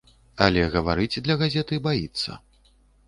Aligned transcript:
Але 0.45 0.61
гаварыць 0.75 1.21
для 1.27 1.37
газеты 1.41 1.81
баіцца. 1.89 2.41